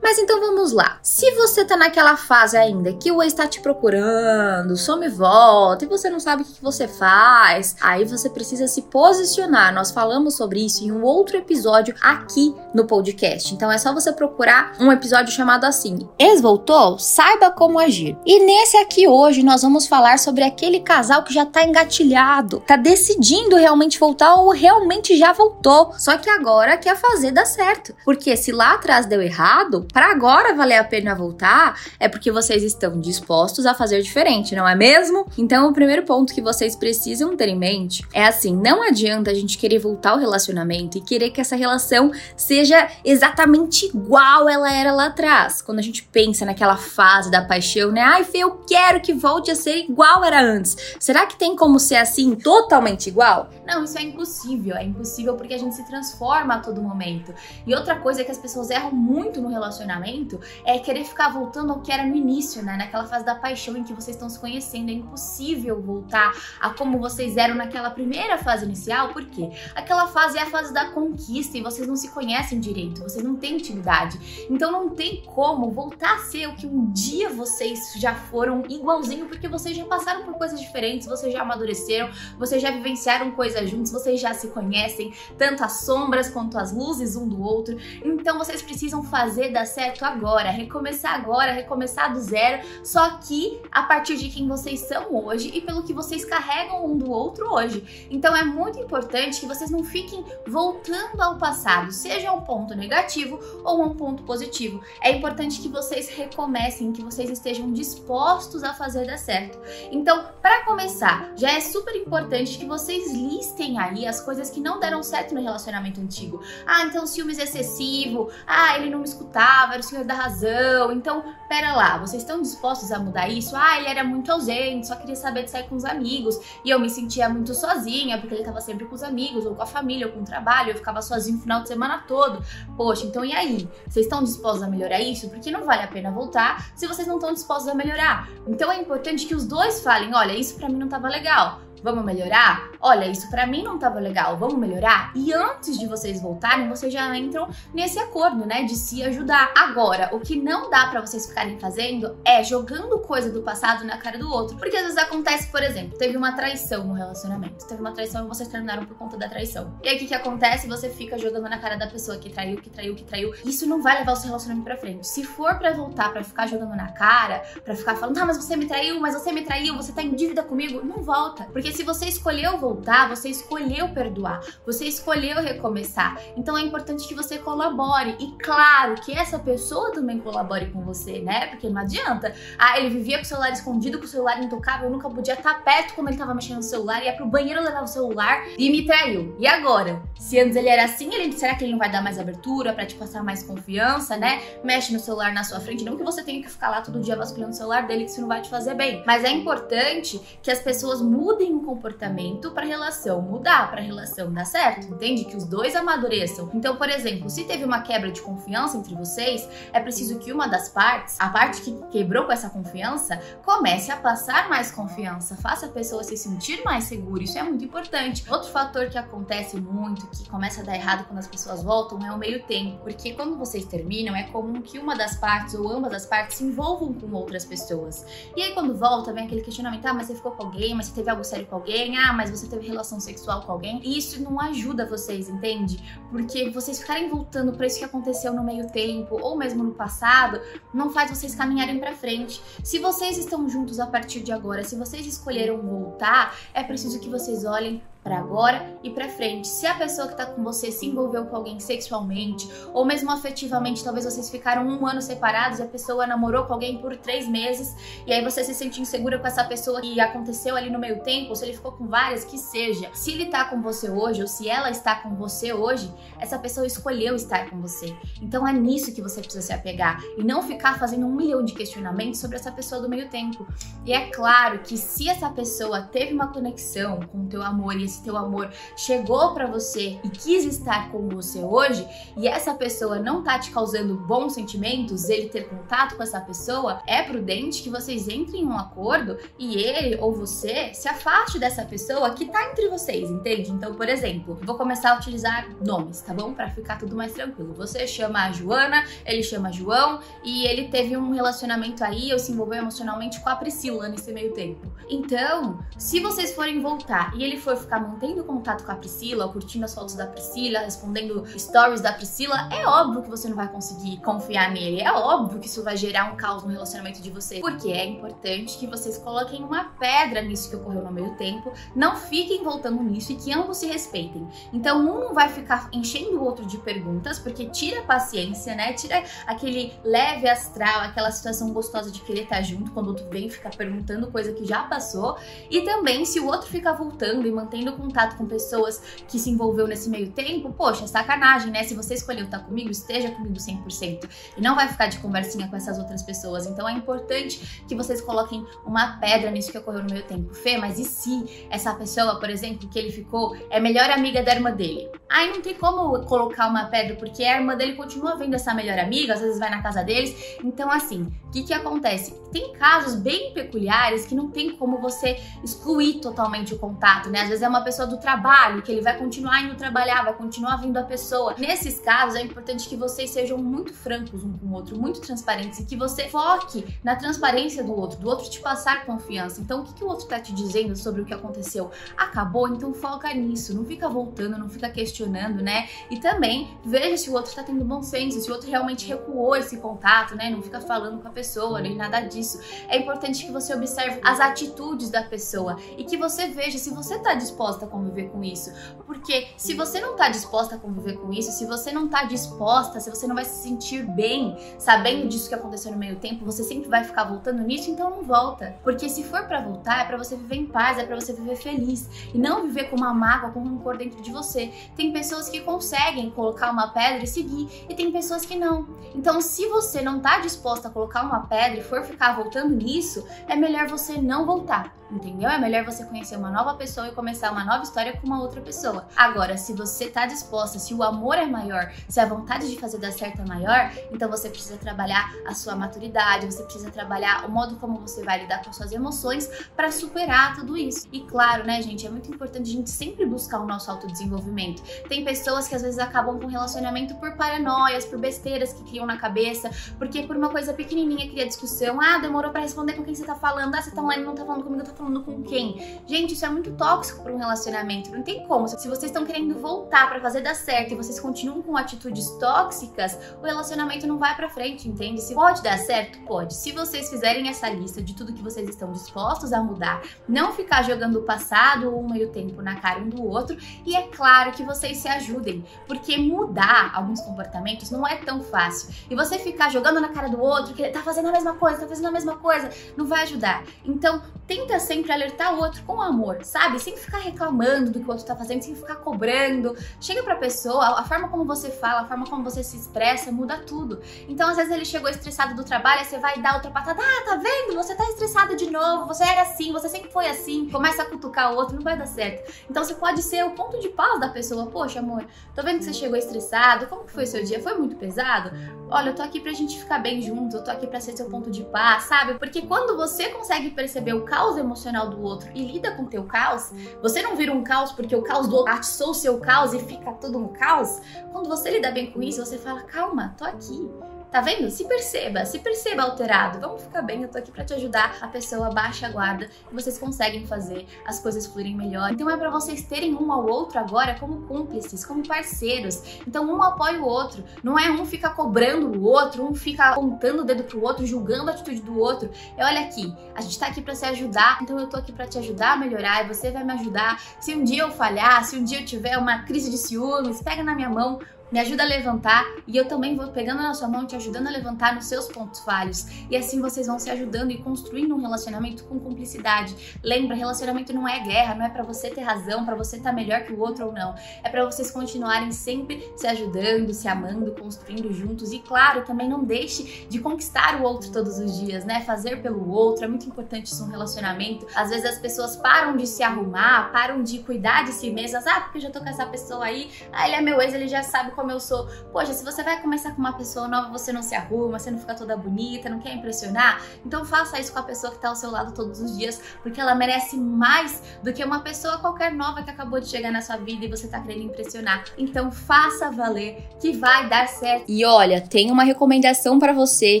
Mas 0.04 0.18
então 0.18 0.38
vamos 0.38 0.70
lá. 0.72 0.98
Se 1.02 1.30
você 1.30 1.64
tá 1.64 1.78
naquela 1.78 2.14
fase 2.14 2.58
ainda 2.58 2.92
que 2.92 3.10
o 3.10 3.22
ex 3.22 3.32
tá 3.32 3.46
te 3.46 3.62
procurando, 3.62 4.76
some 4.76 5.06
e 5.06 5.08
volta, 5.08 5.86
e 5.86 5.88
você 5.88 6.10
não 6.10 6.20
sabe 6.20 6.42
o 6.42 6.44
que 6.44 6.62
você 6.62 6.86
faz, 6.86 7.74
aí 7.80 8.04
você 8.04 8.28
precisa 8.28 8.68
se 8.68 8.82
posicionar. 8.82 9.72
Nós 9.72 9.90
falamos 9.90 10.34
sobre 10.34 10.62
isso 10.62 10.84
em 10.84 10.92
um 10.92 11.02
outro 11.02 11.38
episódio 11.38 11.94
aqui 12.02 12.54
no 12.74 12.86
podcast. 12.86 13.54
Então 13.54 13.72
é 13.72 13.78
só 13.78 13.94
você 13.94 14.12
procurar 14.12 14.74
um 14.78 14.92
episódio 14.92 15.32
chamado 15.32 15.64
assim: 15.64 16.06
Ex 16.18 16.38
voltou? 16.42 16.98
Saiba 16.98 17.50
como 17.50 17.78
agir. 17.78 18.14
E 18.26 18.44
nesse 18.44 18.76
aqui 18.76 19.08
hoje 19.08 19.42
nós 19.42 19.62
vamos 19.62 19.86
falar 19.86 20.18
sobre 20.18 20.44
aquele 20.44 20.80
casal 20.80 21.22
que 21.22 21.32
já 21.32 21.46
tá 21.46 21.64
engatilhado, 21.64 22.60
tá 22.66 22.76
decidindo 22.76 23.56
realmente 23.56 23.98
voltar 23.98 24.34
ou 24.34 24.50
realmente 24.50 25.16
já 25.16 25.32
voltou. 25.32 25.94
Só 25.96 26.18
que 26.18 26.28
agora 26.28 26.76
quer 26.76 26.94
fazer 26.94 27.30
dar 27.30 27.46
certo. 27.46 27.94
Porque 28.04 28.36
se 28.36 28.52
lá 28.52 28.74
atrás 28.74 29.06
deu 29.06 29.22
errado, 29.22 29.86
para 29.94 30.10
agora 30.10 30.52
valer 30.52 30.74
a 30.74 30.82
pena 30.82 31.14
voltar, 31.14 31.80
é 32.00 32.08
porque 32.08 32.32
vocês 32.32 32.64
estão 32.64 33.00
dispostos 33.00 33.64
a 33.64 33.74
fazer 33.74 34.02
diferente, 34.02 34.56
não 34.56 34.66
é 34.66 34.74
mesmo? 34.74 35.24
Então, 35.38 35.68
o 35.68 35.72
primeiro 35.72 36.02
ponto 36.02 36.34
que 36.34 36.42
vocês 36.42 36.74
precisam 36.74 37.36
ter 37.36 37.48
em 37.48 37.56
mente 37.56 38.04
é 38.12 38.26
assim: 38.26 38.56
não 38.56 38.82
adianta 38.82 39.30
a 39.30 39.34
gente 39.34 39.56
querer 39.56 39.78
voltar 39.78 40.10
ao 40.10 40.18
relacionamento 40.18 40.98
e 40.98 41.00
querer 41.00 41.30
que 41.30 41.40
essa 41.40 41.54
relação 41.54 42.10
seja 42.36 42.88
exatamente 43.04 43.86
igual 43.86 44.48
ela 44.48 44.72
era 44.72 44.92
lá 44.92 45.06
atrás. 45.06 45.62
Quando 45.62 45.78
a 45.78 45.82
gente 45.82 46.02
pensa 46.02 46.44
naquela 46.44 46.76
fase 46.76 47.30
da 47.30 47.42
paixão, 47.42 47.92
né? 47.92 48.00
Ai, 48.00 48.24
Fê, 48.24 48.38
eu 48.38 48.64
quero 48.66 49.00
que 49.00 49.12
volte 49.12 49.52
a 49.52 49.54
ser 49.54 49.76
igual 49.78 50.24
era 50.24 50.42
antes. 50.42 50.76
Será 50.98 51.24
que 51.24 51.36
tem 51.36 51.54
como 51.54 51.78
ser 51.78 51.96
assim, 51.96 52.34
totalmente 52.34 53.06
igual? 53.06 53.48
Não, 53.64 53.84
isso 53.84 53.96
é 53.96 54.02
impossível. 54.02 54.74
É 54.74 54.82
impossível 54.82 55.36
porque 55.36 55.54
a 55.54 55.58
gente 55.58 55.76
se 55.76 55.86
transforma 55.86 56.54
a 56.54 56.58
todo 56.58 56.82
momento. 56.82 57.32
E 57.64 57.72
outra 57.72 57.94
coisa 57.94 58.22
é 58.22 58.24
que 58.24 58.32
as 58.32 58.38
pessoas 58.38 58.70
erram 58.70 58.90
muito 58.90 59.40
no 59.40 59.48
relacionamento 59.48 59.83
relacionamento 59.84 60.40
é 60.64 60.78
querer 60.78 61.04
ficar 61.04 61.28
voltando 61.28 61.72
ao 61.72 61.80
que 61.80 61.92
era 61.92 62.04
no 62.04 62.16
início, 62.16 62.62
né? 62.62 62.76
Naquela 62.76 63.04
fase 63.04 63.24
da 63.24 63.34
paixão 63.34 63.76
em 63.76 63.84
que 63.84 63.92
vocês 63.92 64.16
estão 64.16 64.28
se 64.28 64.38
conhecendo. 64.38 64.90
É 64.90 64.94
impossível 64.94 65.80
voltar 65.80 66.32
a 66.60 66.70
como 66.70 66.98
vocês 66.98 67.36
eram 67.36 67.54
naquela 67.54 67.90
primeira 67.90 68.38
fase 68.38 68.64
inicial, 68.64 69.10
porque 69.10 69.50
aquela 69.74 70.08
fase 70.08 70.38
é 70.38 70.42
a 70.42 70.46
fase 70.46 70.72
da 70.72 70.90
conquista 70.90 71.56
e 71.58 71.62
vocês 71.62 71.86
não 71.86 71.96
se 71.96 72.08
conhecem 72.08 72.58
direito, 72.58 73.02
vocês 73.02 73.24
não 73.24 73.36
têm 73.36 73.56
intimidade. 73.56 74.46
Então 74.50 74.72
não 74.72 74.90
tem 74.90 75.22
como 75.26 75.70
voltar 75.70 76.14
a 76.14 76.18
ser 76.18 76.48
o 76.48 76.54
que 76.54 76.66
um 76.66 76.90
dia 76.90 77.28
vocês 77.28 77.94
já 77.96 78.14
foram 78.14 78.64
igualzinho, 78.68 79.26
porque 79.26 79.48
vocês 79.48 79.76
já 79.76 79.84
passaram 79.84 80.24
por 80.24 80.34
coisas 80.34 80.60
diferentes, 80.60 81.06
vocês 81.06 81.32
já 81.32 81.42
amadureceram, 81.42 82.10
vocês 82.38 82.62
já 82.62 82.70
vivenciaram 82.70 83.30
coisas 83.32 83.68
juntos, 83.68 83.92
vocês 83.92 84.20
já 84.20 84.32
se 84.32 84.48
conhecem, 84.48 85.12
tanto 85.36 85.62
as 85.62 85.80
sombras 85.80 86.28
quanto 86.30 86.58
as 86.58 86.72
luzes 86.72 87.16
um 87.16 87.28
do 87.28 87.42
outro. 87.42 87.76
Então 88.04 88.38
vocês 88.38 88.62
precisam 88.62 89.02
fazer 89.02 89.50
da 89.50 89.64
certo 89.74 90.04
agora, 90.04 90.50
recomeçar 90.50 91.14
agora, 91.14 91.52
recomeçar 91.52 92.12
do 92.12 92.20
zero, 92.20 92.62
só 92.84 93.18
que 93.18 93.60
a 93.72 93.82
partir 93.82 94.16
de 94.16 94.28
quem 94.28 94.46
vocês 94.46 94.80
são 94.80 95.12
hoje 95.12 95.50
e 95.52 95.60
pelo 95.60 95.82
que 95.82 95.92
vocês 95.92 96.24
carregam 96.24 96.86
um 96.86 96.96
do 96.96 97.10
outro 97.10 97.52
hoje. 97.52 98.06
Então 98.08 98.36
é 98.36 98.44
muito 98.44 98.78
importante 98.78 99.40
que 99.40 99.46
vocês 99.46 99.70
não 99.70 99.82
fiquem 99.82 100.24
voltando 100.46 101.20
ao 101.20 101.38
passado, 101.38 101.90
seja 101.90 102.32
um 102.32 102.42
ponto 102.42 102.74
negativo 102.76 103.40
ou 103.64 103.82
um 103.82 103.96
ponto 103.96 104.22
positivo. 104.22 104.80
É 105.02 105.10
importante 105.10 105.60
que 105.60 105.68
vocês 105.68 106.08
recomecem, 106.08 106.92
que 106.92 107.02
vocês 107.02 107.28
estejam 107.28 107.72
dispostos 107.72 108.62
a 108.62 108.72
fazer 108.72 109.06
dar 109.06 109.18
certo. 109.18 109.58
Então, 109.90 110.24
para 110.40 110.64
começar, 110.64 111.32
já 111.36 111.50
é 111.50 111.60
super 111.60 111.96
importante 111.96 112.58
que 112.58 112.64
vocês 112.64 113.12
listem 113.12 113.78
aí 113.78 114.06
as 114.06 114.20
coisas 114.20 114.50
que 114.50 114.60
não 114.60 114.78
deram 114.78 115.02
certo 115.02 115.34
no 115.34 115.42
relacionamento 115.42 116.00
antigo. 116.00 116.40
Ah, 116.64 116.84
então 116.84 117.06
ciúmes 117.06 117.38
excessivo, 117.38 118.30
ah, 118.46 118.78
ele 118.78 118.90
não 118.90 119.00
me 119.00 119.04
escutava 119.04 119.63
era 119.72 119.80
o 119.80 119.82
senhor 119.82 120.04
da 120.04 120.14
razão. 120.14 120.92
Então, 120.92 121.24
pera 121.48 121.74
lá, 121.74 121.98
vocês 121.98 122.22
estão 122.22 122.40
dispostos 122.40 122.92
a 122.92 122.98
mudar 122.98 123.28
isso? 123.28 123.56
Ah, 123.56 123.78
ele 123.78 123.88
era 123.88 124.04
muito 124.04 124.30
ausente, 124.30 124.86
só 124.86 124.96
queria 124.96 125.16
saber 125.16 125.44
de 125.44 125.50
sair 125.50 125.68
com 125.68 125.76
os 125.76 125.84
amigos. 125.84 126.38
E 126.64 126.70
eu 126.70 126.78
me 126.78 126.90
sentia 126.90 127.28
muito 127.28 127.54
sozinha, 127.54 128.18
porque 128.18 128.34
ele 128.34 128.42
estava 128.42 128.60
sempre 128.60 128.84
com 128.86 128.94
os 128.94 129.02
amigos, 129.02 129.46
ou 129.46 129.54
com 129.54 129.62
a 129.62 129.66
família, 129.66 130.06
ou 130.06 130.12
com 130.12 130.20
o 130.20 130.24
trabalho. 130.24 130.70
Eu 130.70 130.76
ficava 130.76 131.00
sozinho 131.00 131.38
o 131.38 131.40
final 131.40 131.62
de 131.62 131.68
semana 131.68 132.04
todo. 132.06 132.44
Poxa, 132.76 133.06
então 133.06 133.24
e 133.24 133.32
aí? 133.32 133.68
Vocês 133.88 134.06
estão 134.06 134.22
dispostos 134.22 134.62
a 134.62 134.68
melhorar 134.68 135.00
isso? 135.00 135.28
Porque 135.30 135.50
não 135.50 135.64
vale 135.64 135.82
a 135.82 135.88
pena 135.88 136.10
voltar 136.10 136.70
se 136.74 136.86
vocês 136.86 137.06
não 137.06 137.16
estão 137.16 137.32
dispostos 137.32 137.68
a 137.68 137.74
melhorar. 137.74 138.28
Então 138.46 138.70
é 138.70 138.80
importante 138.80 139.26
que 139.26 139.34
os 139.34 139.46
dois 139.46 139.82
falem: 139.82 140.14
olha, 140.14 140.32
isso 140.32 140.56
para 140.56 140.68
mim 140.68 140.76
não 140.76 140.86
estava 140.86 141.08
legal 141.08 141.60
vamos 141.84 142.02
melhorar? 142.02 142.70
Olha, 142.80 143.04
isso 143.04 143.28
para 143.28 143.46
mim 143.46 143.62
não 143.62 143.78
tava 143.78 144.00
legal, 144.00 144.38
vamos 144.38 144.56
melhorar? 144.56 145.12
E 145.14 145.34
antes 145.34 145.78
de 145.78 145.86
vocês 145.86 146.20
voltarem, 146.20 146.66
vocês 146.66 146.90
já 146.90 147.14
entram 147.16 147.46
nesse 147.74 147.98
acordo, 147.98 148.46
né, 148.46 148.62
de 148.64 148.74
se 148.74 149.02
ajudar. 149.02 149.52
Agora, 149.54 150.08
o 150.12 150.18
que 150.18 150.34
não 150.34 150.70
dá 150.70 150.86
para 150.86 151.02
vocês 151.02 151.26
ficarem 151.26 151.58
fazendo 151.58 152.16
é 152.24 152.42
jogando 152.42 152.98
coisa 153.00 153.30
do 153.30 153.42
passado 153.42 153.84
na 153.84 153.98
cara 153.98 154.16
do 154.16 154.26
outro. 154.30 154.56
Porque 154.56 154.74
às 154.74 154.84
vezes 154.84 154.96
acontece, 154.96 155.48
por 155.48 155.62
exemplo, 155.62 155.98
teve 155.98 156.16
uma 156.16 156.32
traição 156.32 156.84
no 156.84 156.94
relacionamento, 156.94 157.66
teve 157.66 157.82
uma 157.82 157.92
traição 157.92 158.24
e 158.24 158.28
vocês 158.28 158.48
terminaram 158.48 158.86
por 158.86 158.96
conta 158.96 159.18
da 159.18 159.28
traição. 159.28 159.78
E 159.82 159.88
aí 159.88 159.96
o 159.96 159.98
que 159.98 160.06
que 160.06 160.14
acontece? 160.14 160.66
Você 160.66 160.88
fica 160.88 161.18
jogando 161.18 161.50
na 161.50 161.58
cara 161.58 161.76
da 161.76 161.86
pessoa 161.86 162.16
que 162.16 162.30
traiu, 162.30 162.56
que 162.56 162.70
traiu, 162.70 162.94
que 162.94 163.04
traiu. 163.04 163.34
Isso 163.44 163.68
não 163.68 163.82
vai 163.82 163.98
levar 163.98 164.12
o 164.12 164.16
seu 164.16 164.28
relacionamento 164.28 164.64
para 164.64 164.78
frente. 164.78 165.06
Se 165.06 165.22
for 165.22 165.58
para 165.58 165.72
voltar 165.72 166.10
para 166.14 166.24
ficar 166.24 166.46
jogando 166.46 166.74
na 166.74 166.92
cara, 166.92 167.42
para 167.62 167.76
ficar 167.76 167.94
falando: 167.96 168.16
"Ah, 168.16 168.24
mas 168.24 168.38
você 168.38 168.56
me 168.56 168.64
traiu, 168.64 168.98
mas 169.00 169.12
você 169.12 169.30
me 169.32 169.42
traiu, 169.42 169.76
você 169.76 169.92
tá 169.92 170.02
em 170.02 170.14
dívida 170.14 170.42
comigo", 170.42 170.80
não 170.82 171.02
volta. 171.02 171.44
Porque 171.52 171.73
se 171.74 171.82
você 171.82 172.06
escolheu 172.06 172.58
voltar, 172.58 173.08
você 173.08 173.28
escolheu 173.28 173.88
perdoar, 173.88 174.40
você 174.64 174.86
escolheu 174.86 175.42
recomeçar. 175.42 176.20
Então 176.36 176.56
é 176.56 176.62
importante 176.62 177.06
que 177.06 177.14
você 177.14 177.38
colabore. 177.38 178.16
E 178.18 178.32
claro 178.38 178.94
que 178.96 179.12
essa 179.12 179.38
pessoa 179.38 179.92
também 179.92 180.18
colabore 180.18 180.66
com 180.66 180.82
você, 180.82 181.18
né? 181.20 181.48
Porque 181.48 181.68
não 181.68 181.82
adianta. 181.82 182.34
Ah, 182.58 182.78
ele 182.78 182.90
vivia 182.90 183.18
com 183.18 183.24
o 183.24 183.26
celular 183.26 183.52
escondido, 183.52 183.98
com 183.98 184.04
o 184.04 184.08
celular 184.08 184.42
intocável, 184.42 184.86
eu 184.86 184.92
nunca 184.92 185.10
podia 185.10 185.34
estar 185.34 185.62
perto 185.64 185.94
quando 185.94 186.08
ele 186.08 186.16
tava 186.16 186.34
mexendo 186.34 186.56
no 186.56 186.62
celular, 186.62 187.04
ia 187.04 187.12
pro 187.12 187.26
banheiro 187.26 187.62
levar 187.62 187.82
o 187.82 187.86
celular 187.86 188.46
e 188.56 188.70
me 188.70 188.86
traiu. 188.86 189.36
E 189.38 189.46
agora? 189.46 190.02
Se 190.24 190.40
antes 190.40 190.56
ele 190.56 190.70
era 190.70 190.86
assim, 190.86 191.12
ele, 191.12 191.30
será 191.36 191.54
que 191.54 191.64
ele 191.64 191.72
não 191.72 191.78
vai 191.78 191.92
dar 191.92 192.02
mais 192.02 192.18
abertura 192.18 192.72
para 192.72 192.86
te 192.86 192.94
passar 192.94 193.22
mais 193.22 193.42
confiança, 193.42 194.16
né? 194.16 194.40
Mexe 194.64 194.90
no 194.90 194.98
celular 194.98 195.34
na 195.34 195.44
sua 195.44 195.60
frente, 195.60 195.84
não 195.84 195.98
que 195.98 196.02
você 196.02 196.22
tenha 196.22 196.42
que 196.42 196.48
ficar 196.48 196.70
lá 196.70 196.80
todo 196.80 196.98
dia 196.98 197.14
vasculhando 197.14 197.52
o 197.52 197.54
celular 197.54 197.86
dele, 197.86 198.04
que 198.04 198.10
isso 198.10 198.22
não 198.22 198.28
vai 198.28 198.40
te 198.40 198.48
fazer 198.48 198.74
bem. 198.74 199.02
Mas 199.06 199.22
é 199.22 199.30
importante 199.30 200.18
que 200.42 200.50
as 200.50 200.60
pessoas 200.60 201.02
mudem 201.02 201.54
o 201.54 201.60
comportamento 201.60 202.52
para 202.52 202.64
relação 202.64 203.20
mudar, 203.20 203.70
para 203.70 203.82
relação 203.82 204.32
dar 204.32 204.46
certo, 204.46 204.86
entende? 204.86 205.26
Que 205.26 205.36
os 205.36 205.44
dois 205.44 205.76
amadureçam. 205.76 206.50
Então, 206.54 206.76
por 206.76 206.88
exemplo, 206.88 207.28
se 207.28 207.44
teve 207.44 207.62
uma 207.62 207.82
quebra 207.82 208.10
de 208.10 208.22
confiança 208.22 208.78
entre 208.78 208.94
vocês, 208.94 209.46
é 209.74 209.78
preciso 209.78 210.18
que 210.18 210.32
uma 210.32 210.46
das 210.46 210.70
partes, 210.70 211.20
a 211.20 211.28
parte 211.28 211.60
que 211.60 211.78
quebrou 211.90 212.24
com 212.24 212.32
essa 212.32 212.48
confiança, 212.48 213.20
comece 213.44 213.92
a 213.92 213.96
passar 213.98 214.48
mais 214.48 214.70
confiança, 214.70 215.36
faça 215.36 215.66
a 215.66 215.68
pessoa 215.68 216.02
se 216.02 216.16
sentir 216.16 216.64
mais 216.64 216.84
segura. 216.84 217.22
Isso 217.22 217.38
é 217.38 217.42
muito 217.42 217.62
importante. 217.62 218.24
Outro 218.30 218.50
fator 218.50 218.88
que 218.88 218.96
acontece 218.96 219.60
muito, 219.60 220.13
que 220.20 220.28
começa 220.28 220.60
a 220.60 220.64
dar 220.64 220.74
errado 220.74 221.06
quando 221.06 221.18
as 221.18 221.26
pessoas 221.26 221.62
voltam, 221.62 222.04
é 222.04 222.12
o 222.12 222.18
meio 222.18 222.42
tempo, 222.44 222.78
porque 222.82 223.12
quando 223.12 223.36
vocês 223.36 223.64
terminam, 223.64 224.14
é 224.14 224.24
comum 224.24 224.60
que 224.60 224.78
uma 224.78 224.94
das 224.94 225.16
partes 225.16 225.54
ou 225.54 225.68
ambas 225.68 225.92
as 225.92 226.06
partes 226.06 226.38
se 226.38 226.44
envolvam 226.44 226.92
com 226.92 227.10
outras 227.12 227.44
pessoas. 227.44 228.04
E 228.36 228.42
aí 228.42 228.52
quando 228.52 228.74
volta, 228.74 229.12
vem 229.12 229.26
aquele 229.26 229.42
questionamento: 229.42 229.86
ah, 229.86 229.94
mas 229.94 230.06
você 230.06 230.14
ficou 230.14 230.32
com 230.32 230.44
alguém, 230.44 230.74
mas 230.74 230.86
você 230.86 230.94
teve 230.94 231.10
algo 231.10 231.24
sério 231.24 231.46
com 231.46 231.56
alguém, 231.56 231.98
ah, 231.98 232.12
mas 232.12 232.30
você 232.30 232.46
teve 232.46 232.66
relação 232.66 233.00
sexual 233.00 233.42
com 233.42 233.52
alguém. 233.52 233.80
E 233.82 233.98
isso 233.98 234.22
não 234.22 234.40
ajuda 234.40 234.86
vocês, 234.86 235.28
entende? 235.28 235.82
Porque 236.10 236.50
vocês 236.50 236.80
ficarem 236.80 237.08
voltando 237.08 237.52
para 237.52 237.66
isso 237.66 237.78
que 237.78 237.84
aconteceu 237.84 238.32
no 238.32 238.42
meio 238.42 238.66
tempo 238.70 239.18
ou 239.20 239.36
mesmo 239.36 239.62
no 239.62 239.72
passado, 239.72 240.40
não 240.72 240.90
faz 240.90 241.10
vocês 241.10 241.34
caminharem 241.34 241.78
para 241.78 241.94
frente. 241.94 242.40
Se 242.62 242.78
vocês 242.78 243.18
estão 243.18 243.48
juntos 243.48 243.80
a 243.80 243.86
partir 243.86 244.20
de 244.20 244.32
agora, 244.32 244.64
se 244.64 244.76
vocês 244.76 245.06
escolheram 245.06 245.60
voltar, 245.60 246.36
é 246.52 246.62
preciso 246.62 247.00
que 247.00 247.08
vocês 247.08 247.44
olhem 247.44 247.82
para 248.04 248.18
agora 248.18 248.78
e 248.82 248.90
para 248.90 249.08
frente. 249.08 249.48
Se 249.48 249.66
a 249.66 249.74
pessoa 249.74 250.06
que 250.06 250.16
tá 250.16 250.26
com 250.26 250.44
você 250.44 250.70
se 250.70 250.84
envolveu 250.84 251.24
com 251.24 251.34
alguém 251.34 251.58
sexualmente 251.58 252.46
ou 252.74 252.84
mesmo 252.84 253.10
afetivamente, 253.10 253.82
talvez 253.82 254.04
vocês 254.04 254.28
ficaram 254.28 254.68
um 254.68 254.86
ano 254.86 255.00
separados 255.00 255.58
e 255.58 255.62
a 255.62 255.66
pessoa 255.66 256.06
namorou 256.06 256.44
com 256.44 256.52
alguém 256.52 256.76
por 256.78 256.94
três 256.98 257.26
meses 257.26 257.74
e 258.06 258.12
aí 258.12 258.22
você 258.22 258.44
se 258.44 258.52
sente 258.54 258.80
insegura 258.80 259.18
com 259.18 259.26
essa 259.26 259.42
pessoa 259.42 259.80
que 259.80 259.98
aconteceu 259.98 260.54
ali 260.54 260.68
no 260.68 260.78
meio 260.78 261.02
tempo, 261.02 261.30
ou 261.30 261.36
se 261.36 261.46
ele 261.46 261.54
ficou 261.54 261.72
com 261.72 261.86
várias, 261.86 262.24
que 262.24 262.36
seja. 262.36 262.90
Se 262.92 263.12
ele 263.12 263.26
tá 263.26 263.46
com 263.46 263.62
você 263.62 263.88
hoje, 263.88 264.20
ou 264.20 264.28
se 264.28 264.48
ela 264.48 264.70
está 264.70 264.96
com 264.96 265.14
você 265.14 265.54
hoje, 265.54 265.90
essa 266.18 266.38
pessoa 266.38 266.66
escolheu 266.66 267.16
estar 267.16 267.48
com 267.48 267.58
você. 267.58 267.96
Então 268.20 268.46
é 268.46 268.52
nisso 268.52 268.92
que 268.92 269.00
você 269.00 269.22
precisa 269.22 269.46
se 269.46 269.52
apegar 269.52 269.98
e 270.18 270.22
não 270.22 270.42
ficar 270.42 270.78
fazendo 270.78 271.06
um 271.06 271.14
milhão 271.14 271.42
de 271.42 271.54
questionamentos 271.54 272.20
sobre 272.20 272.36
essa 272.36 272.52
pessoa 272.52 272.82
do 272.82 272.88
meio 272.88 273.08
tempo. 273.08 273.46
E 273.86 273.92
é 273.94 274.10
claro 274.10 274.58
que 274.58 274.76
se 274.76 275.08
essa 275.08 275.30
pessoa 275.30 275.80
teve 275.80 276.12
uma 276.12 276.28
conexão 276.28 277.00
com 277.10 277.22
o 277.22 277.26
teu 277.26 277.42
amor 277.42 277.76
e 277.80 277.93
esse 277.94 278.02
teu 278.02 278.16
amor 278.16 278.50
chegou 278.76 279.32
para 279.32 279.46
você 279.46 279.98
e 280.02 280.08
quis 280.08 280.44
estar 280.44 280.90
com 280.90 281.08
você 281.08 281.40
hoje, 281.40 281.86
e 282.16 282.26
essa 282.26 282.54
pessoa 282.54 282.98
não 282.98 283.22
tá 283.22 283.38
te 283.38 283.50
causando 283.50 283.94
bons 283.94 284.34
sentimentos, 284.34 285.08
ele 285.08 285.28
ter 285.28 285.48
contato 285.48 285.96
com 285.96 286.02
essa 286.02 286.20
pessoa, 286.20 286.82
é 286.86 287.02
prudente 287.02 287.62
que 287.62 287.70
vocês 287.70 288.08
entrem 288.08 288.42
em 288.42 288.46
um 288.46 288.58
acordo 288.58 289.18
e 289.38 289.56
ele 289.56 289.96
ou 290.00 290.12
você 290.12 290.74
se 290.74 290.88
afaste 290.88 291.38
dessa 291.38 291.64
pessoa 291.64 292.10
que 292.10 292.26
tá 292.26 292.50
entre 292.50 292.68
vocês, 292.68 293.10
entende? 293.10 293.50
Então, 293.50 293.74
por 293.74 293.88
exemplo, 293.88 294.38
vou 294.42 294.56
começar 294.56 294.92
a 294.92 294.98
utilizar 294.98 295.48
nomes, 295.64 296.00
tá 296.00 296.12
bom? 296.12 296.34
Para 296.34 296.50
ficar 296.50 296.78
tudo 296.78 296.96
mais 296.96 297.12
tranquilo. 297.12 297.54
Você 297.54 297.86
chama 297.86 298.24
a 298.24 298.32
Joana, 298.32 298.84
ele 299.04 299.22
chama 299.22 299.52
João 299.52 300.00
e 300.24 300.46
ele 300.46 300.68
teve 300.68 300.96
um 300.96 301.12
relacionamento 301.12 301.84
aí, 301.84 302.12
ou 302.12 302.18
se 302.18 302.32
envolveu 302.32 302.58
emocionalmente 302.58 303.20
com 303.20 303.28
a 303.28 303.36
Priscila 303.36 303.88
nesse 303.88 304.12
meio 304.12 304.32
tempo. 304.32 304.72
Então, 304.88 305.58
se 305.78 306.00
vocês 306.00 306.34
forem 306.34 306.60
voltar 306.60 307.14
e 307.16 307.22
ele 307.22 307.38
for 307.38 307.56
ficar 307.56 307.80
mantendo 307.84 308.24
contato 308.24 308.64
com 308.64 308.72
a 308.72 308.74
Priscila, 308.74 309.28
curtindo 309.28 309.64
as 309.64 309.74
fotos 309.74 309.94
da 309.94 310.06
Priscila, 310.06 310.60
respondendo 310.60 311.24
stories 311.38 311.80
da 311.80 311.92
Priscila, 311.92 312.48
é 312.52 312.66
óbvio 312.66 313.02
que 313.02 313.10
você 313.10 313.28
não 313.28 313.36
vai 313.36 313.48
conseguir 313.48 313.98
confiar 313.98 314.50
nele. 314.50 314.80
É 314.80 314.92
óbvio 314.92 315.38
que 315.38 315.46
isso 315.46 315.62
vai 315.62 315.76
gerar 315.76 316.12
um 316.12 316.16
caos 316.16 316.42
no 316.42 316.50
relacionamento 316.50 317.00
de 317.00 317.10
vocês. 317.10 317.40
Porque 317.40 317.70
é 317.70 317.84
importante 317.84 318.58
que 318.58 318.66
vocês 318.66 318.98
coloquem 318.98 319.42
uma 319.42 319.64
pedra 319.78 320.22
nisso 320.22 320.50
que 320.50 320.56
ocorreu 320.56 320.82
no 320.82 320.92
meio 320.92 321.14
tempo, 321.16 321.52
não 321.74 321.96
fiquem 321.96 322.42
voltando 322.42 322.82
nisso 322.82 323.12
e 323.12 323.16
que 323.16 323.32
ambos 323.32 323.58
se 323.58 323.66
respeitem. 323.66 324.26
Então, 324.52 324.80
um 324.80 325.00
não 325.00 325.14
vai 325.14 325.28
ficar 325.28 325.68
enchendo 325.72 326.18
o 326.18 326.24
outro 326.24 326.46
de 326.46 326.58
perguntas, 326.58 327.18
porque 327.18 327.46
tira 327.46 327.80
a 327.80 327.84
paciência, 327.84 328.54
né? 328.54 328.72
Tira 328.72 329.02
aquele 329.26 329.72
leve 329.84 330.28
astral, 330.28 330.80
aquela 330.80 331.10
situação 331.10 331.52
gostosa 331.52 331.90
de 331.90 332.00
querer 332.00 332.22
estar 332.22 332.42
junto 332.42 332.70
quando 332.72 332.86
o 332.86 332.90
outro 332.90 333.08
vem 333.08 333.28
ficar 333.28 333.54
perguntando 333.54 334.10
coisa 334.10 334.32
que 334.32 334.44
já 334.44 334.62
passou. 334.64 335.16
E 335.50 335.62
também, 335.62 336.04
se 336.04 336.20
o 336.20 336.26
outro 336.26 336.48
ficar 336.48 336.72
voltando 336.72 337.26
e 337.26 337.32
mantendo 337.32 337.73
contato 337.76 338.16
com 338.16 338.26
pessoas 338.26 338.82
que 339.08 339.18
se 339.18 339.30
envolveu 339.30 339.66
nesse 339.66 339.88
meio 339.88 340.10
tempo, 340.10 340.52
poxa, 340.52 340.86
sacanagem, 340.86 341.50
né? 341.50 341.62
Se 341.64 341.74
você 341.74 341.94
escolheu 341.94 342.24
estar 342.24 342.40
comigo, 342.40 342.70
esteja 342.70 343.10
comigo 343.10 343.34
100%. 343.34 344.08
E 344.36 344.40
não 344.40 344.54
vai 344.54 344.68
ficar 344.68 344.86
de 344.86 344.98
conversinha 344.98 345.48
com 345.48 345.56
essas 345.56 345.78
outras 345.78 346.02
pessoas. 346.02 346.46
Então 346.46 346.68
é 346.68 346.72
importante 346.72 347.64
que 347.66 347.74
vocês 347.74 348.00
coloquem 348.00 348.46
uma 348.64 348.98
pedra 348.98 349.30
nisso 349.30 349.50
que 349.50 349.58
ocorreu 349.58 349.82
no 349.82 349.90
meio 349.90 350.04
tempo. 350.04 350.34
Fê, 350.34 350.56
mas 350.56 350.78
e 350.78 350.84
se 350.84 351.46
essa 351.50 351.74
pessoa, 351.74 352.18
por 352.18 352.30
exemplo, 352.30 352.68
que 352.68 352.78
ele 352.78 352.90
ficou, 352.90 353.36
é 353.50 353.60
melhor 353.60 353.90
amiga 353.90 354.22
da 354.22 354.32
irmã 354.32 354.50
dele? 354.52 354.90
Aí 355.08 355.30
não 355.30 355.40
tem 355.40 355.54
como 355.54 356.04
colocar 356.06 356.48
uma 356.48 356.64
pedra, 356.66 356.96
porque 356.96 357.22
a 357.22 357.38
irmã 357.38 357.56
dele 357.56 357.74
continua 357.74 358.16
vendo 358.16 358.34
essa 358.34 358.52
melhor 358.54 358.78
amiga, 358.78 359.14
às 359.14 359.20
vezes 359.20 359.38
vai 359.38 359.50
na 359.50 359.62
casa 359.62 359.82
deles. 359.82 360.36
Então, 360.42 360.70
assim, 360.70 361.12
o 361.24 361.30
que, 361.30 361.44
que 361.44 361.52
acontece? 361.52 362.20
Tem 362.32 362.52
casos 362.54 362.96
bem 362.96 363.32
peculiares 363.32 364.06
que 364.06 364.14
não 364.14 364.30
tem 364.30 364.56
como 364.56 364.78
você 364.78 365.20
excluir 365.42 366.00
totalmente 366.00 366.54
o 366.54 366.58
contato, 366.58 367.10
né? 367.10 367.22
Às 367.22 367.28
vezes 367.28 367.42
é 367.42 367.48
uma 367.48 367.62
pessoa 367.64 367.88
do 367.88 367.96
trabalho, 367.96 368.62
que 368.62 368.70
ele 368.70 368.82
vai 368.82 368.96
continuar 368.96 369.42
indo 369.42 369.56
trabalhar, 369.56 370.04
vai 370.04 370.14
continuar 370.14 370.56
vendo 370.56 370.76
a 370.76 370.82
pessoa. 370.82 371.34
Nesses 371.38 371.80
casos, 371.80 372.16
é 372.16 372.22
importante 372.22 372.68
que 372.68 372.76
vocês 372.76 373.10
sejam 373.10 373.38
muito 373.38 373.72
francos 373.72 374.22
um 374.22 374.32
com 374.38 374.46
o 374.46 374.52
outro, 374.52 374.78
muito 374.78 375.00
transparentes 375.00 375.58
e 375.60 375.64
que 375.64 375.76
você 375.76 376.08
foque 376.08 376.64
na 376.84 376.94
transparência 376.94 377.64
do 377.64 377.74
outro, 377.74 377.98
do 377.98 378.08
outro 378.08 378.28
te 378.30 378.40
passar 378.40 378.84
confiança. 378.84 379.40
Então, 379.40 379.62
o 379.62 379.64
que, 379.64 379.74
que 379.74 379.84
o 379.84 379.88
outro 379.88 380.06
tá 380.06 380.20
te 380.20 380.32
dizendo 380.32 380.76
sobre 380.76 381.00
o 381.00 381.04
que 381.04 381.14
aconteceu? 381.14 381.70
Acabou? 381.96 382.48
Então 382.48 382.74
foca 382.74 383.12
nisso, 383.14 383.54
não 383.54 383.64
fica 383.64 383.88
voltando, 383.88 384.38
não 384.38 384.48
fica 384.48 384.68
questionando, 384.68 385.42
né? 385.42 385.68
E 385.90 385.98
também 385.98 386.56
veja 386.64 386.96
se 386.96 387.10
o 387.10 387.14
outro 387.14 387.34
tá 387.34 387.42
tendo 387.42 387.64
bom 387.64 387.82
senso, 387.82 388.20
se 388.20 388.30
o 388.30 388.34
outro 388.34 388.50
realmente 388.50 388.86
recuou 388.86 389.34
esse 389.36 389.56
contato, 389.58 390.14
né? 390.14 390.30
Não 390.30 390.42
fica 390.42 390.60
falando 390.60 391.00
com 391.00 391.08
a 391.08 391.10
pessoa, 391.10 391.60
nem 391.60 391.74
nada 391.74 392.00
disso. 392.00 392.40
É 392.68 392.76
importante 392.76 393.24
que 393.24 393.32
você 393.32 393.54
observe 393.54 394.00
as 394.04 394.20
atitudes 394.20 394.90
da 394.90 395.02
pessoa 395.02 395.56
e 395.78 395.84
que 395.84 395.96
você 395.96 396.28
veja 396.28 396.58
se 396.58 396.70
você 396.70 396.98
tá 396.98 397.14
disposta 397.54 397.64
a 397.64 397.68
conviver 397.68 398.10
com 398.10 398.22
isso. 398.22 398.52
Porque 398.86 399.28
se 399.36 399.54
você 399.54 399.80
não 399.80 399.96
tá 399.96 400.08
disposta 400.08 400.56
a 400.56 400.58
conviver 400.58 400.96
com 400.96 401.12
isso, 401.12 401.30
se 401.32 401.46
você 401.46 401.72
não 401.72 401.88
tá 401.88 402.04
disposta, 402.04 402.80
se 402.80 402.90
você 402.90 403.06
não 403.06 403.14
vai 403.14 403.24
se 403.24 403.42
sentir 403.42 403.84
bem 403.84 404.36
sabendo 404.58 405.08
disso 405.08 405.28
que 405.28 405.34
aconteceu 405.34 405.72
no 405.72 405.78
meio 405.78 405.96
tempo, 405.96 406.24
você 406.24 406.42
sempre 406.42 406.68
vai 406.68 406.84
ficar 406.84 407.04
voltando 407.04 407.42
nisso, 407.42 407.70
então 407.70 407.90
não 407.90 408.02
volta. 408.02 408.56
Porque 408.62 408.88
se 408.88 409.04
for 409.04 409.24
para 409.24 409.40
voltar, 409.40 409.82
é 409.82 409.84
para 409.84 409.96
você 409.96 410.16
viver 410.16 410.36
em 410.36 410.46
paz, 410.46 410.78
é 410.78 410.84
para 410.84 410.98
você 410.98 411.12
viver 411.12 411.36
feliz 411.36 411.88
e 412.12 412.18
não 412.18 412.42
viver 412.42 412.70
com 412.70 412.76
uma 412.76 412.92
mágoa, 412.92 413.30
com 413.30 413.40
um 413.40 413.56
rancor 413.56 413.76
dentro 413.76 414.00
de 414.02 414.10
você. 414.10 414.52
Tem 414.76 414.92
pessoas 414.92 415.28
que 415.28 415.40
conseguem 415.40 416.10
colocar 416.10 416.50
uma 416.50 416.68
pedra 416.68 417.04
e 417.04 417.06
seguir, 417.06 417.66
e 417.68 417.74
tem 417.74 417.90
pessoas 417.92 418.24
que 418.24 418.36
não. 418.36 418.66
Então, 418.94 419.20
se 419.20 419.46
você 419.48 419.80
não 419.80 420.00
tá 420.00 420.18
disposta 420.18 420.68
a 420.68 420.70
colocar 420.70 421.02
uma 421.02 421.26
pedra 421.26 421.60
e 421.60 421.62
for 421.62 421.82
ficar 421.84 422.16
voltando 422.16 422.54
nisso, 422.54 423.06
é 423.28 423.36
melhor 423.36 423.68
você 423.68 424.00
não 424.00 424.26
voltar 424.26 424.74
entendeu? 424.90 425.28
É 425.28 425.38
melhor 425.38 425.64
você 425.64 425.84
conhecer 425.84 426.16
uma 426.16 426.30
nova 426.30 426.54
pessoa 426.54 426.88
e 426.88 426.92
começar 426.92 427.30
uma 427.30 427.44
nova 427.44 427.62
história 427.62 427.96
com 427.96 428.06
uma 428.06 428.20
outra 428.20 428.40
pessoa. 428.40 428.86
Agora, 428.96 429.36
se 429.36 429.52
você 429.52 429.88
tá 429.88 430.06
disposta, 430.06 430.58
se 430.58 430.74
o 430.74 430.82
amor 430.82 431.16
é 431.16 431.26
maior, 431.26 431.72
se 431.88 432.00
a 432.00 432.06
vontade 432.06 432.50
de 432.50 432.58
fazer 432.58 432.78
dar 432.78 432.92
certo 432.92 433.22
é 433.22 433.26
maior, 433.26 433.72
então 433.90 434.08
você 434.10 434.28
precisa 434.28 434.56
trabalhar 434.56 435.12
a 435.26 435.34
sua 435.34 435.54
maturidade, 435.56 436.26
você 436.26 436.42
precisa 436.42 436.70
trabalhar 436.70 437.24
o 437.26 437.30
modo 437.30 437.56
como 437.56 437.80
você 437.80 438.02
vai 438.02 438.20
lidar 438.22 438.44
com 438.44 438.52
suas 438.52 438.72
emoções 438.72 439.28
para 439.56 439.70
superar 439.70 440.34
tudo 440.36 440.56
isso. 440.56 440.86
E 440.92 441.00
claro, 441.00 441.44
né, 441.44 441.60
gente, 441.62 441.86
é 441.86 441.90
muito 441.90 442.12
importante 442.12 442.50
a 442.50 442.52
gente 442.52 442.70
sempre 442.70 443.06
buscar 443.06 443.40
o 443.40 443.46
nosso 443.46 443.70
autodesenvolvimento. 443.70 444.62
Tem 444.88 445.04
pessoas 445.04 445.48
que 445.48 445.54
às 445.54 445.62
vezes 445.62 445.78
acabam 445.78 446.18
com 446.18 446.26
relacionamento 446.26 446.94
por 446.96 447.16
paranoias, 447.16 447.84
por 447.84 447.98
besteiras 447.98 448.52
que 448.52 448.62
criam 448.64 448.86
na 448.86 448.96
cabeça, 448.96 449.50
porque 449.78 450.02
por 450.02 450.16
uma 450.16 450.28
coisa 450.28 450.52
pequenininha 450.52 451.08
cria 451.08 451.26
discussão. 451.26 451.80
Ah, 451.80 451.98
demorou 451.98 452.30
para 452.30 452.40
responder 452.40 452.74
com 452.74 452.84
quem 452.84 452.94
você 452.94 453.04
tá 453.04 453.14
falando. 453.14 453.54
Ah, 453.54 453.62
você 453.62 453.70
tá 453.70 453.82
online, 453.82 454.04
não 454.04 454.14
tá 454.14 454.24
falando 454.24 454.44
comigo, 454.44 454.64
tá 454.64 454.73
falando 454.74 454.94
falando 454.94 455.02
com 455.02 455.22
quem. 455.22 455.80
Gente, 455.86 456.14
isso 456.14 456.24
é 456.24 456.28
muito 456.28 456.52
tóxico 456.52 457.02
para 457.02 457.12
um 457.12 457.16
relacionamento. 457.16 457.90
Não 457.90 458.02
tem 458.02 458.24
como. 458.26 458.46
Se 458.46 458.56
vocês 458.68 458.84
estão 458.84 459.04
querendo 459.04 459.34
voltar 459.40 459.88
para 459.88 460.00
fazer 460.00 460.20
dar 460.20 460.34
certo 460.34 460.72
e 460.72 460.76
vocês 460.76 461.00
continuam 461.00 461.42
com 461.42 461.56
atitudes 461.56 462.08
tóxicas, 462.18 462.98
o 463.20 463.24
relacionamento 463.24 463.86
não 463.86 463.98
vai 463.98 464.14
para 464.14 464.28
frente, 464.28 464.68
entende? 464.68 465.00
Se 465.00 465.14
pode 465.14 465.42
dar 465.42 465.58
certo, 465.58 465.98
pode. 466.00 466.34
Se 466.34 466.52
vocês 466.52 466.88
fizerem 466.88 467.28
essa 467.28 467.48
lista 467.48 467.82
de 467.82 467.94
tudo 467.94 468.12
que 468.12 468.22
vocês 468.22 468.48
estão 468.48 468.70
dispostos 468.70 469.32
a 469.32 469.42
mudar, 469.42 469.82
não 470.06 470.32
ficar 470.32 470.62
jogando 470.62 471.00
o 471.00 471.02
passado 471.02 471.72
ou 471.72 471.80
o 471.80 471.90
meio 471.90 472.10
tempo 472.10 472.40
na 472.42 472.56
cara 472.56 472.80
um 472.80 472.88
do 472.88 473.02
outro, 473.04 473.36
e 473.64 473.74
é 473.74 473.82
claro 473.82 474.32
que 474.32 474.44
vocês 474.44 474.76
se 474.78 474.88
ajudem, 474.88 475.44
porque 475.66 475.96
mudar 475.96 476.72
alguns 476.74 477.00
comportamentos 477.00 477.70
não 477.70 477.86
é 477.86 477.96
tão 477.96 478.22
fácil. 478.22 478.72
E 478.90 478.94
você 478.94 479.18
ficar 479.18 479.50
jogando 479.50 479.80
na 479.80 479.88
cara 479.88 480.08
do 480.08 480.20
outro, 480.20 480.54
que 480.54 480.68
tá 480.68 480.82
fazendo 480.82 481.08
a 481.08 481.12
mesma 481.12 481.34
coisa, 481.34 481.60
tá 481.60 481.66
fazendo 481.66 481.88
a 481.88 481.90
mesma 481.90 482.16
coisa, 482.16 482.50
não 482.76 482.86
vai 482.86 483.02
ajudar. 483.02 483.44
Então, 483.64 484.02
tenta 484.26 484.58
sempre 484.58 484.92
alertar 484.92 485.34
o 485.34 485.38
outro 485.38 485.62
com 485.64 485.80
amor, 485.80 486.24
sabe? 486.24 486.58
Sem 486.58 486.76
ficar 486.76 486.98
reclamando 486.98 487.70
do 487.70 487.80
que 487.80 487.86
o 487.86 487.90
outro 487.90 488.04
tá 488.04 488.16
fazendo, 488.16 488.42
sem 488.42 488.54
ficar 488.54 488.76
cobrando. 488.76 489.56
Chega 489.80 490.02
pra 490.02 490.16
pessoa, 490.16 490.80
a 490.80 490.84
forma 490.84 491.08
como 491.08 491.24
você 491.24 491.50
fala, 491.50 491.82
a 491.82 491.84
forma 491.86 492.06
como 492.06 492.24
você 492.24 492.42
se 492.42 492.56
expressa, 492.56 493.12
muda 493.12 493.38
tudo. 493.38 493.80
Então, 494.08 494.28
às 494.28 494.36
vezes 494.36 494.52
ele 494.52 494.64
chegou 494.64 494.88
estressado 494.88 495.34
do 495.34 495.44
trabalho, 495.44 495.84
você 495.84 495.98
vai 495.98 496.20
dar 496.20 496.34
outra 496.34 496.50
patada, 496.50 496.80
ah, 496.82 497.04
tá 497.04 497.16
vendo? 497.16 497.54
Você 497.54 497.74
tá 497.74 497.84
estressado 497.84 498.36
de 498.36 498.50
novo, 498.50 498.86
você 498.86 499.04
era 499.04 499.22
assim, 499.22 499.52
você 499.52 499.68
sempre 499.68 499.90
foi 499.90 500.06
assim. 500.08 500.48
Começa 500.50 500.82
a 500.82 500.86
cutucar 500.86 501.32
o 501.32 501.36
outro, 501.36 501.56
não 501.56 501.62
vai 501.62 501.76
dar 501.76 501.86
certo. 501.86 502.32
Então, 502.50 502.64
você 502.64 502.74
pode 502.74 503.02
ser 503.02 503.24
o 503.24 503.32
ponto 503.32 503.58
de 503.60 503.68
paz 503.68 504.00
da 504.00 504.08
pessoa. 504.08 504.46
Poxa, 504.46 504.78
amor, 504.78 505.04
tô 505.34 505.42
vendo 505.42 505.58
que 505.58 505.64
você 505.64 505.72
chegou 505.72 505.96
estressado, 505.96 506.66
como 506.66 506.84
que 506.84 506.92
foi 506.92 507.06
seu 507.06 507.24
dia? 507.24 507.42
Foi 507.42 507.54
muito 507.54 507.76
pesado? 507.76 508.30
Olha, 508.70 508.90
eu 508.90 508.94
tô 508.94 509.02
aqui 509.02 509.20
pra 509.20 509.32
gente 509.32 509.58
ficar 509.58 509.78
bem 509.78 510.00
junto, 510.00 510.36
eu 510.36 510.44
tô 510.44 510.50
aqui 510.50 510.66
pra 510.66 510.80
ser 510.80 510.96
seu 510.96 511.08
ponto 511.08 511.30
de 511.30 511.44
paz, 511.44 511.84
sabe? 511.84 512.14
Porque 512.14 512.42
quando 512.42 512.76
você 512.76 513.08
consegue 513.10 513.50
perceber 513.50 513.92
o 513.92 514.02
caos 514.14 514.36
emocional 514.36 514.88
do 514.90 515.02
outro 515.02 515.28
e 515.34 515.44
lida 515.44 515.72
com 515.72 515.82
o 515.82 515.86
teu 515.86 516.04
caos, 516.04 516.52
você 516.80 517.02
não 517.02 517.16
vira 517.16 517.32
um 517.32 517.42
caos 517.42 517.72
porque 517.72 517.96
o 517.96 518.02
caos 518.02 518.28
do 518.28 518.36
outro 518.36 518.52
atiçou 518.52 518.90
o 518.90 518.94
seu 518.94 519.18
caos 519.18 519.52
e 519.52 519.58
fica 519.58 519.92
tudo 519.94 520.18
um 520.18 520.28
caos. 520.28 520.80
Quando 521.10 521.28
você 521.28 521.50
lida 521.50 521.72
bem 521.72 521.90
com 521.90 522.00
isso, 522.00 522.24
você 522.24 522.38
fala: 522.38 522.62
calma, 522.62 523.12
tô 523.18 523.24
aqui. 523.24 523.68
Tá 524.14 524.20
vendo? 524.20 524.48
Se 524.48 524.62
perceba, 524.68 525.24
se 525.24 525.40
perceba 525.40 525.82
alterado. 525.82 526.38
Vamos 526.38 526.62
ficar 526.62 526.82
bem, 526.82 527.02
eu 527.02 527.08
tô 527.08 527.18
aqui 527.18 527.32
para 527.32 527.44
te 527.44 527.52
ajudar. 527.54 527.96
A 528.00 528.06
pessoa 528.06 528.48
baixa 528.48 528.86
a 528.86 528.88
guarda 528.88 529.28
e 529.50 529.52
vocês 529.52 529.76
conseguem 529.76 530.24
fazer 530.24 530.68
as 530.86 531.00
coisas 531.00 531.26
fluírem 531.26 531.56
melhor. 531.56 531.90
Então 531.90 532.08
é 532.08 532.16
para 532.16 532.30
vocês 532.30 532.62
terem 532.62 532.94
um 532.94 533.10
ao 533.10 533.26
outro 533.26 533.58
agora 533.58 533.96
como 533.98 534.24
cúmplices, 534.28 534.84
como 534.84 535.04
parceiros. 535.04 535.98
Então 536.06 536.32
um 536.32 536.40
apoia 536.40 536.80
o 536.80 536.86
outro. 536.86 537.24
Não 537.42 537.58
é 537.58 537.68
um 537.72 537.84
fica 537.84 538.08
cobrando 538.08 538.78
o 538.78 538.84
outro, 538.84 539.28
um 539.28 539.34
fica 539.34 539.70
apontando 539.70 540.22
o 540.22 540.24
dedo 540.24 540.44
pro 540.44 540.62
outro, 540.62 540.86
julgando 540.86 541.30
a 541.30 541.32
atitude 541.32 541.62
do 541.62 541.76
outro. 541.76 542.08
É 542.36 542.44
olha 542.44 542.60
aqui, 542.60 542.94
a 543.16 543.20
gente 543.20 543.36
tá 543.36 543.48
aqui 543.48 543.60
para 543.60 543.74
se 543.74 543.84
ajudar, 543.84 544.38
então 544.40 544.56
eu 544.60 544.68
tô 544.68 544.76
aqui 544.76 544.92
para 544.92 545.08
te 545.08 545.18
ajudar 545.18 545.54
a 545.54 545.56
melhorar 545.56 546.04
e 546.04 546.14
você 546.14 546.30
vai 546.30 546.44
me 546.44 546.52
ajudar. 546.52 547.02
Se 547.18 547.34
um 547.34 547.42
dia 547.42 547.62
eu 547.62 547.72
falhar, 547.72 548.24
se 548.24 548.36
um 548.36 548.44
dia 548.44 548.60
eu 548.60 548.64
tiver 548.64 548.96
uma 548.96 549.24
crise 549.24 549.50
de 549.50 549.58
ciúmes, 549.58 550.22
pega 550.22 550.44
na 550.44 550.54
minha 550.54 550.70
mão, 550.70 551.00
me 551.30 551.40
ajuda 551.40 551.62
a 551.62 551.66
levantar 551.66 552.24
e 552.46 552.56
eu 552.56 552.66
também 552.66 552.94
vou 552.94 553.08
pegando 553.08 553.42
na 553.42 553.54
sua 553.54 553.68
mão 553.68 553.86
te 553.86 553.96
ajudando 553.96 554.28
a 554.28 554.30
levantar 554.30 554.74
nos 554.74 554.86
seus 554.86 555.08
pontos 555.08 555.40
falhos. 555.40 555.86
E 556.10 556.16
assim 556.16 556.40
vocês 556.40 556.66
vão 556.66 556.78
se 556.78 556.90
ajudando 556.90 557.30
e 557.30 557.38
construindo 557.38 557.94
um 557.94 558.00
relacionamento 558.00 558.64
com 558.64 558.78
cumplicidade. 558.78 559.78
Lembra, 559.82 560.14
relacionamento 560.14 560.72
não 560.72 560.86
é 560.86 561.00
guerra, 561.00 561.34
não 561.34 561.44
é 561.44 561.48
para 561.48 561.62
você 561.62 561.90
ter 561.90 562.02
razão, 562.02 562.44
para 562.44 562.54
você 562.54 562.76
estar 562.76 562.90
tá 562.90 562.94
melhor 562.94 563.22
que 563.22 563.32
o 563.32 563.40
outro 563.40 563.66
ou 563.66 563.72
não. 563.72 563.94
É 564.22 564.28
para 564.28 564.44
vocês 564.44 564.70
continuarem 564.70 565.32
sempre 565.32 565.92
se 565.96 566.06
ajudando, 566.06 566.72
se 566.72 566.86
amando, 566.88 567.32
construindo 567.32 567.92
juntos. 567.92 568.32
E 568.32 568.38
claro, 568.38 568.82
também 568.82 569.08
não 569.08 569.24
deixe 569.24 569.86
de 569.88 569.98
conquistar 569.98 570.60
o 570.60 570.64
outro 570.64 570.92
todos 570.92 571.18
os 571.18 571.40
dias, 571.40 571.64
né? 571.64 571.80
Fazer 571.80 572.22
pelo 572.22 572.48
outro 572.50 572.84
é 572.84 572.88
muito 572.88 573.06
importante 573.06 573.46
isso 573.46 573.64
no 573.64 573.70
relacionamento. 573.70 574.46
Às 574.54 574.70
vezes 574.70 574.84
as 574.84 574.98
pessoas 574.98 575.36
param 575.36 575.76
de 575.76 575.86
se 575.86 576.02
arrumar, 576.02 576.70
param 576.72 577.02
de 577.02 577.18
cuidar 577.20 577.64
de 577.64 577.72
si 577.72 577.90
mesmas. 577.90 578.26
Ah, 578.26 578.42
porque 578.42 578.58
eu 578.58 578.62
já 578.62 578.70
tô 578.70 578.80
com 578.80 578.88
essa 578.88 579.06
pessoa 579.06 579.44
aí, 579.44 579.70
ah, 579.92 580.06
ele 580.06 580.16
é 580.16 580.20
meu 580.20 580.40
ex, 580.40 580.54
ele 580.54 580.68
já 580.68 580.82
sabe 580.82 581.13
como 581.14 581.30
eu 581.30 581.40
sou. 581.40 581.66
Poxa, 581.92 582.12
se 582.12 582.24
você 582.24 582.42
vai 582.42 582.60
começar 582.60 582.92
com 582.92 582.98
uma 582.98 583.12
pessoa 583.12 583.48
nova, 583.48 583.70
você 583.70 583.92
não 583.92 584.02
se 584.02 584.14
arruma, 584.14 584.58
você 584.58 584.70
não 584.70 584.78
fica 584.78 584.94
toda 584.94 585.16
bonita, 585.16 585.68
não 585.68 585.80
quer 585.80 585.94
impressionar, 585.94 586.62
então 586.84 587.04
faça 587.04 587.38
isso 587.38 587.52
com 587.52 587.58
a 587.58 587.62
pessoa 587.62 587.92
que 587.92 587.98
tá 587.98 588.08
ao 588.08 588.16
seu 588.16 588.30
lado 588.30 588.52
todos 588.52 588.80
os 588.80 588.96
dias, 588.96 589.20
porque 589.42 589.60
ela 589.60 589.74
merece 589.74 590.16
mais 590.16 590.82
do 591.02 591.12
que 591.12 591.24
uma 591.24 591.40
pessoa 591.40 591.78
qualquer 591.78 592.12
nova 592.12 592.42
que 592.42 592.50
acabou 592.50 592.80
de 592.80 592.88
chegar 592.88 593.10
na 593.10 593.20
sua 593.20 593.36
vida 593.36 593.64
e 593.64 593.68
você 593.68 593.88
tá 593.88 594.00
querendo 594.00 594.24
impressionar. 594.24 594.84
Então 594.98 595.30
faça 595.30 595.90
valer 595.90 596.48
que 596.60 596.72
vai 596.72 597.08
dar 597.08 597.28
certo. 597.28 597.64
E 597.68 597.84
olha, 597.84 598.20
tem 598.20 598.50
uma 598.50 598.64
recomendação 598.64 599.38
para 599.38 599.52
você 599.52 600.00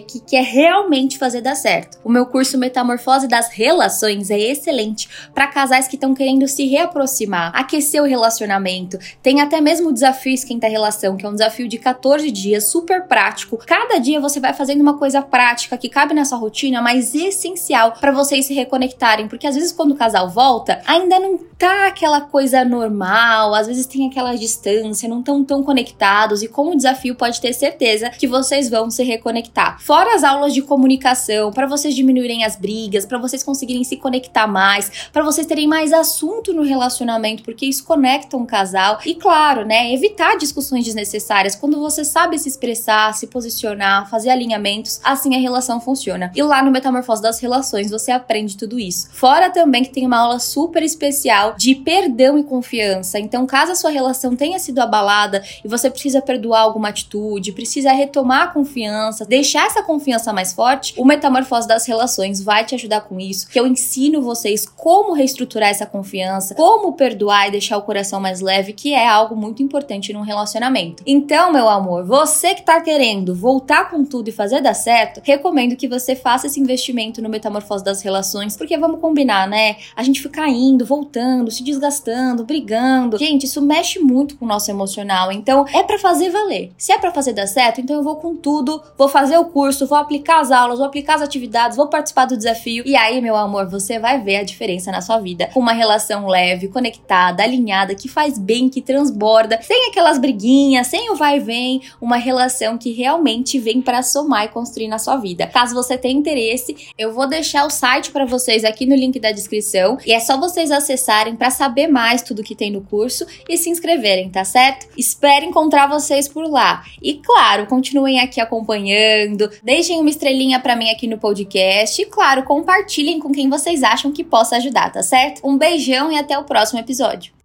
que 0.00 0.20
quer 0.20 0.44
realmente 0.44 1.18
fazer 1.18 1.40
dar 1.40 1.54
certo. 1.54 1.98
O 2.04 2.10
meu 2.10 2.26
curso 2.26 2.58
Metamorfose 2.58 3.28
das 3.28 3.50
Relações 3.50 4.30
é 4.30 4.38
excelente 4.38 5.08
para 5.34 5.46
casais 5.46 5.88
que 5.88 5.96
estão 5.96 6.14
querendo 6.14 6.46
se 6.48 6.66
reaproximar, 6.66 7.52
aquecer 7.54 8.02
o 8.02 8.06
relacionamento. 8.06 8.98
Tem 9.22 9.40
até 9.40 9.60
mesmo 9.60 9.90
o 9.90 9.92
desafio 9.92 10.34
esquenta 10.34 10.68
relação 11.04 11.16
que 11.16 11.26
é 11.26 11.28
um 11.28 11.32
desafio 11.32 11.68
de 11.68 11.78
14 11.78 12.30
dias, 12.30 12.64
super 12.64 13.06
prático. 13.06 13.58
Cada 13.58 13.98
dia 13.98 14.20
você 14.20 14.40
vai 14.40 14.54
fazendo 14.54 14.80
uma 14.80 14.96
coisa 14.96 15.20
prática 15.20 15.76
que 15.76 15.88
cabe 15.88 16.14
nessa 16.14 16.36
rotina, 16.36 16.80
mas 16.80 17.14
essencial 17.14 17.92
para 17.92 18.12
vocês 18.12 18.46
se 18.46 18.54
reconectarem, 18.54 19.28
porque 19.28 19.46
às 19.46 19.54
vezes 19.54 19.72
quando 19.72 19.92
o 19.92 19.96
casal 19.96 20.28
volta, 20.30 20.80
ainda 20.86 21.18
não 21.18 21.38
tá 21.58 21.86
aquela 21.86 22.22
coisa 22.22 22.64
normal, 22.64 23.54
às 23.54 23.66
vezes 23.66 23.86
tem 23.86 24.08
aquela 24.08 24.34
distância, 24.34 25.08
não 25.08 25.20
estão 25.20 25.44
tão 25.44 25.62
conectados 25.62 26.42
e 26.42 26.48
com 26.48 26.70
o 26.70 26.76
desafio 26.76 27.14
pode 27.14 27.40
ter 27.40 27.52
certeza 27.52 28.10
que 28.10 28.26
vocês 28.26 28.70
vão 28.70 28.90
se 28.90 29.02
reconectar. 29.02 29.80
Fora 29.80 30.14
as 30.14 30.24
aulas 30.24 30.54
de 30.54 30.62
comunicação, 30.62 31.52
para 31.52 31.66
vocês 31.66 31.94
diminuírem 31.94 32.44
as 32.44 32.56
brigas, 32.56 33.06
para 33.06 33.18
vocês 33.18 33.42
conseguirem 33.42 33.84
se 33.84 33.96
conectar 33.96 34.46
mais, 34.46 35.08
para 35.12 35.22
vocês 35.22 35.46
terem 35.46 35.66
mais 35.66 35.92
assunto 35.92 36.52
no 36.52 36.62
relacionamento, 36.62 37.42
porque 37.42 37.66
isso 37.66 37.84
conecta 37.84 38.36
um 38.36 38.46
casal 38.46 38.98
e 39.04 39.14
claro, 39.14 39.64
né, 39.64 39.92
evitar 39.92 40.36
discussões 40.36 40.84
necessárias, 40.94 41.54
quando 41.54 41.80
você 41.80 42.04
sabe 42.04 42.38
se 42.38 42.48
expressar, 42.48 43.12
se 43.14 43.26
posicionar, 43.26 44.08
fazer 44.08 44.30
alinhamentos, 44.30 45.00
assim 45.02 45.34
a 45.34 45.38
relação 45.38 45.80
funciona. 45.80 46.30
E 46.34 46.42
lá 46.42 46.62
no 46.62 46.70
Metamorfose 46.70 47.22
das 47.22 47.40
Relações 47.40 47.90
você 47.90 48.10
aprende 48.10 48.56
tudo 48.56 48.78
isso. 48.78 49.08
Fora 49.12 49.50
também 49.50 49.82
que 49.82 49.90
tem 49.90 50.06
uma 50.06 50.18
aula 50.18 50.38
super 50.38 50.82
especial 50.82 51.54
de 51.56 51.74
perdão 51.74 52.38
e 52.38 52.44
confiança. 52.44 53.18
Então, 53.18 53.46
caso 53.46 53.72
a 53.72 53.74
sua 53.74 53.90
relação 53.90 54.36
tenha 54.36 54.58
sido 54.58 54.80
abalada 54.80 55.42
e 55.64 55.68
você 55.68 55.90
precisa 55.90 56.20
perdoar 56.22 56.60
alguma 56.60 56.88
atitude, 56.88 57.52
precisa 57.52 57.92
retomar 57.92 58.42
a 58.42 58.48
confiança, 58.48 59.24
deixar 59.24 59.66
essa 59.66 59.82
confiança 59.82 60.32
mais 60.32 60.52
forte, 60.52 60.94
o 60.96 61.04
Metamorfose 61.04 61.68
das 61.68 61.86
Relações 61.86 62.42
vai 62.42 62.64
te 62.64 62.74
ajudar 62.74 63.02
com 63.02 63.18
isso. 63.18 63.48
Que 63.48 63.58
eu 63.58 63.66
ensino 63.66 64.22
vocês 64.22 64.66
como 64.66 65.12
reestruturar 65.12 65.70
essa 65.70 65.86
confiança, 65.86 66.54
como 66.54 66.92
perdoar 66.92 67.48
e 67.48 67.52
deixar 67.52 67.76
o 67.78 67.82
coração 67.82 68.20
mais 68.20 68.40
leve, 68.40 68.72
que 68.72 68.92
é 68.92 69.06
algo 69.06 69.36
muito 69.36 69.62
importante 69.62 70.12
num 70.12 70.22
relacionamento 70.22 70.83
momento. 70.84 71.02
Então, 71.06 71.52
meu 71.52 71.68
amor, 71.68 72.04
você 72.04 72.54
que 72.54 72.62
tá 72.62 72.80
querendo 72.80 73.34
voltar 73.34 73.90
com 73.90 74.04
tudo 74.04 74.28
e 74.28 74.32
fazer 74.32 74.60
dar 74.60 74.74
certo, 74.74 75.20
recomendo 75.24 75.76
que 75.76 75.88
você 75.88 76.14
faça 76.14 76.46
esse 76.46 76.60
investimento 76.60 77.22
no 77.22 77.28
Metamorfose 77.28 77.84
das 77.84 78.02
Relações, 78.02 78.56
porque 78.56 78.76
vamos 78.76 79.00
combinar, 79.00 79.48
né? 79.48 79.76
A 79.96 80.02
gente 80.02 80.20
ficar 80.20 80.48
indo, 80.48 80.84
voltando, 80.84 81.50
se 81.50 81.62
desgastando, 81.62 82.44
brigando. 82.44 83.18
Gente, 83.18 83.44
isso 83.44 83.62
mexe 83.62 83.98
muito 83.98 84.36
com 84.36 84.44
o 84.44 84.48
nosso 84.48 84.70
emocional. 84.70 85.32
Então, 85.32 85.64
é 85.72 85.82
para 85.82 85.98
fazer 85.98 86.30
valer. 86.30 86.72
Se 86.76 86.92
é 86.92 86.98
para 86.98 87.12
fazer 87.12 87.32
dar 87.32 87.46
certo, 87.46 87.80
então 87.80 87.96
eu 87.96 88.02
vou 88.02 88.16
com 88.16 88.36
tudo, 88.36 88.82
vou 88.96 89.08
fazer 89.08 89.38
o 89.38 89.46
curso, 89.46 89.86
vou 89.86 89.98
aplicar 89.98 90.40
as 90.40 90.50
aulas, 90.50 90.78
vou 90.78 90.86
aplicar 90.86 91.14
as 91.14 91.22
atividades, 91.22 91.76
vou 91.76 91.88
participar 91.88 92.26
do 92.26 92.36
desafio. 92.36 92.84
E 92.86 92.96
aí, 92.96 93.20
meu 93.20 93.36
amor, 93.36 93.68
você 93.68 93.98
vai 93.98 94.20
ver 94.20 94.36
a 94.36 94.44
diferença 94.44 94.90
na 94.90 95.00
sua 95.00 95.18
vida. 95.18 95.48
Com 95.52 95.60
uma 95.60 95.72
relação 95.72 96.26
leve, 96.26 96.68
conectada, 96.68 97.42
alinhada, 97.42 97.94
que 97.94 98.08
faz 98.08 98.38
bem, 98.38 98.68
que 98.68 98.80
transborda, 98.80 99.60
sem 99.62 99.88
aquelas 99.88 100.18
briguinhas 100.18 100.73
sem 100.82 101.10
o 101.10 101.14
vai 101.14 101.36
e 101.36 101.40
vem, 101.40 101.82
uma 102.00 102.16
relação 102.16 102.78
que 102.78 102.92
realmente 102.92 103.58
vem 103.58 103.82
para 103.82 104.02
somar 104.02 104.46
e 104.46 104.48
construir 104.48 104.88
na 104.88 104.98
sua 104.98 105.16
vida. 105.16 105.46
Caso 105.46 105.74
você 105.74 105.98
tenha 105.98 106.18
interesse, 106.18 106.88
eu 106.98 107.12
vou 107.12 107.28
deixar 107.28 107.66
o 107.66 107.70
site 107.70 108.10
para 108.10 108.24
vocês 108.24 108.64
aqui 108.64 108.86
no 108.86 108.96
link 108.96 109.20
da 109.20 109.30
descrição 109.30 109.98
e 110.06 110.12
é 110.12 110.18
só 110.18 110.38
vocês 110.38 110.70
acessarem 110.70 111.36
para 111.36 111.50
saber 111.50 111.86
mais 111.86 112.22
tudo 112.22 112.42
que 112.42 112.54
tem 112.54 112.70
no 112.70 112.80
curso 112.80 113.26
e 113.48 113.58
se 113.58 113.68
inscreverem, 113.68 114.30
tá 114.30 114.44
certo? 114.44 114.88
Espero 114.96 115.44
encontrar 115.44 115.86
vocês 115.86 116.26
por 116.26 116.48
lá. 116.48 116.82
E 117.02 117.14
claro, 117.14 117.66
continuem 117.66 118.20
aqui 118.20 118.40
acompanhando, 118.40 119.50
deixem 119.62 120.00
uma 120.00 120.10
estrelinha 120.10 120.58
para 120.58 120.74
mim 120.74 120.90
aqui 120.90 121.06
no 121.06 121.18
podcast 121.18 122.00
e 122.00 122.06
claro, 122.06 122.42
compartilhem 122.44 123.20
com 123.20 123.30
quem 123.30 123.50
vocês 123.50 123.82
acham 123.82 124.10
que 124.10 124.24
possa 124.24 124.56
ajudar, 124.56 124.90
tá 124.90 125.02
certo? 125.02 125.46
Um 125.46 125.58
beijão 125.58 126.10
e 126.10 126.18
até 126.18 126.38
o 126.38 126.44
próximo 126.44 126.80
episódio. 126.80 127.43